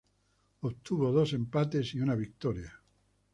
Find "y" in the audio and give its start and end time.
1.93-1.99